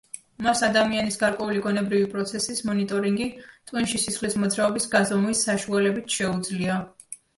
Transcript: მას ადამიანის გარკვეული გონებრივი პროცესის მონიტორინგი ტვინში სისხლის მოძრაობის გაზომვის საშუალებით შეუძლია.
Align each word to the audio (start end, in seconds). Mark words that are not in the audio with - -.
მას 0.43 0.61
ადამიანის 0.67 1.17
გარკვეული 1.23 1.59
გონებრივი 1.65 2.07
პროცესის 2.15 2.63
მონიტორინგი 2.69 3.27
ტვინში 3.73 4.01
სისხლის 4.07 4.39
მოძრაობის 4.45 4.89
გაზომვის 4.97 5.43
საშუალებით 5.51 6.17
შეუძლია. 6.19 6.81